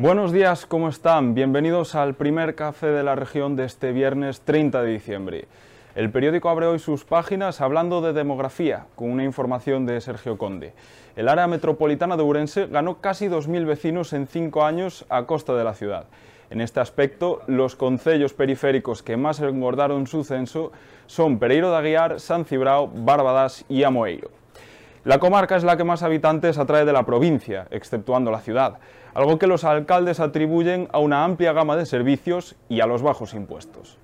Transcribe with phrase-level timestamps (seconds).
[0.00, 1.34] Buenos días, ¿cómo están?
[1.34, 5.44] Bienvenidos al primer café de la región de este viernes 30 de diciembre.
[5.94, 10.72] El periódico abre hoy sus páginas hablando de demografía, con una información de Sergio Conde.
[11.16, 15.64] El área metropolitana de Urense ganó casi 2.000 vecinos en cinco años a costa de
[15.64, 16.06] la ciudad.
[16.48, 20.72] En este aspecto, los concellos periféricos que más engordaron su censo
[21.08, 24.39] son Pereiro de Aguiar, San Cibrao, Barbadas y Amoeiro.
[25.02, 28.80] La comarca es la que más habitantes atrae de la provincia, exceptuando la ciudad,
[29.14, 33.32] algo que los alcaldes atribuyen a una amplia gama de servicios y a los bajos
[33.32, 33.96] impuestos.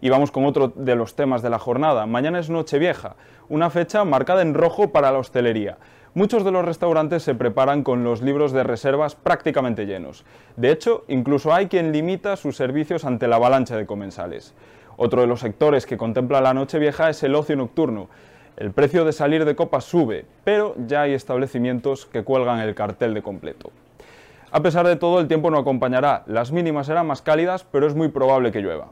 [0.00, 2.06] Y vamos con otro de los temas de la jornada.
[2.06, 3.14] Mañana es Nochevieja,
[3.48, 5.78] una fecha marcada en rojo para la hostelería.
[6.14, 10.24] Muchos de los restaurantes se preparan con los libros de reservas prácticamente llenos.
[10.56, 14.52] De hecho, incluso hay quien limita sus servicios ante la avalancha de comensales.
[14.96, 18.08] Otro de los sectores que contempla la Nochevieja es el ocio nocturno.
[18.56, 23.12] El precio de salir de copas sube, pero ya hay establecimientos que cuelgan el cartel
[23.12, 23.72] de completo.
[24.52, 26.22] A pesar de todo, el tiempo no acompañará.
[26.26, 28.90] Las mínimas serán más cálidas, pero es muy probable que llueva.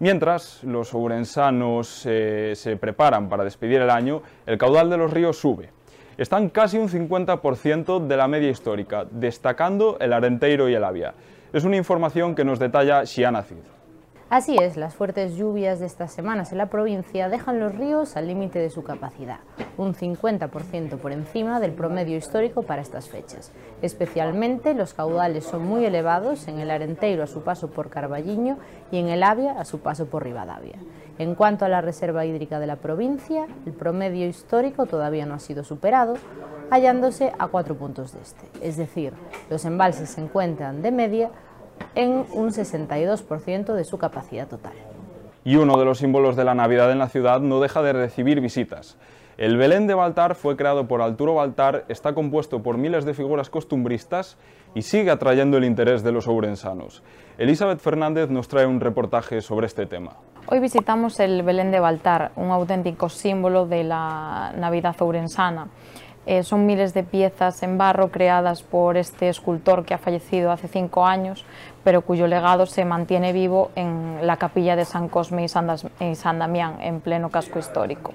[0.00, 5.38] Mientras los ourensanos eh, se preparan para despedir el año, el caudal de los ríos
[5.38, 5.70] sube.
[6.18, 11.14] Están casi un 50% de la media histórica, destacando el Arenteiro y el Avia.
[11.54, 13.56] Es una información que nos detalla Xiana Cid.
[14.34, 18.26] Así es, las fuertes lluvias de estas semanas en la provincia dejan los ríos al
[18.26, 19.38] límite de su capacidad,
[19.76, 23.52] un 50% por encima del promedio histórico para estas fechas.
[23.80, 28.58] Especialmente los caudales son muy elevados en el Arenteiro a su paso por Carballiño
[28.90, 30.80] y en el Avia a su paso por Rivadavia.
[31.20, 35.38] En cuanto a la reserva hídrica de la provincia, el promedio histórico todavía no ha
[35.38, 36.14] sido superado,
[36.70, 38.46] hallándose a cuatro puntos de este.
[38.60, 39.12] Es decir,
[39.48, 41.30] los embalses se encuentran de media
[41.94, 44.74] en un 62% de su capacidad total.
[45.44, 48.40] Y uno de los símbolos de la Navidad en la ciudad no deja de recibir
[48.40, 48.96] visitas.
[49.36, 53.50] El Belén de Baltar fue creado por Arturo Baltar, está compuesto por miles de figuras
[53.50, 54.38] costumbristas
[54.76, 57.02] y sigue atrayendo el interés de los ourensanos.
[57.36, 60.12] Elizabeth Fernández nos trae un reportaje sobre este tema.
[60.46, 65.68] Hoy visitamos el Belén de Baltar, un auténtico símbolo de la Navidad ourensana.
[66.26, 70.68] Eh, son miles de piezas en barro creadas por este escultor que ha fallecido hace
[70.68, 71.44] cinco años,
[71.82, 76.80] pero cuyo legado se mantiene vivo en la capilla de San Cosme y San, Damián,
[76.80, 78.14] en pleno casco histórico.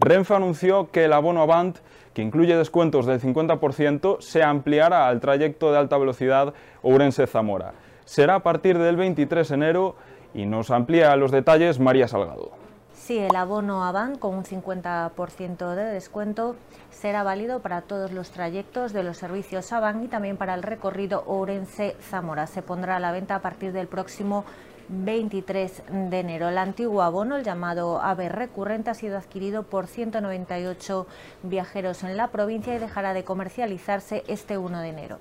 [0.00, 1.78] Renfe anunció que el abono Avant,
[2.14, 7.74] que incluye descuentos del 50%, se ampliará al trayecto de alta velocidad Ourense-Zamora.
[8.04, 9.96] Será a partir del 23 de enero
[10.32, 12.63] y nos amplía los detalles María Salgado.
[13.04, 16.56] Sí, el abono Avant con un 50% de descuento
[16.90, 21.22] será válido para todos los trayectos de los servicios Avant y también para el recorrido
[21.26, 22.46] Ourense-Zamora.
[22.46, 24.46] Se pondrá a la venta a partir del próximo
[24.88, 26.48] 23 de enero.
[26.48, 31.06] El antiguo abono, el llamado AVE recurrente, ha sido adquirido por 198
[31.42, 35.18] viajeros en la provincia y dejará de comercializarse este 1 de enero.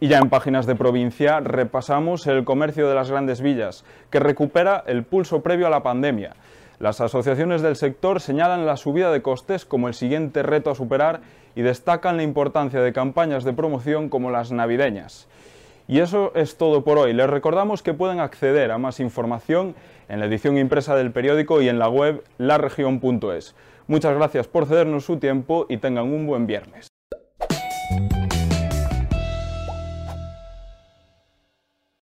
[0.00, 4.82] Y ya en páginas de provincia repasamos el comercio de las grandes villas, que recupera
[4.86, 6.34] el pulso previo a la pandemia.
[6.78, 11.20] Las asociaciones del sector señalan la subida de costes como el siguiente reto a superar
[11.54, 15.28] y destacan la importancia de campañas de promoción como las navideñas.
[15.86, 17.12] Y eso es todo por hoy.
[17.12, 19.74] Les recordamos que pueden acceder a más información
[20.08, 23.54] en la edición impresa del periódico y en la web laregion.es.
[23.86, 26.93] Muchas gracias por cedernos su tiempo y tengan un buen viernes.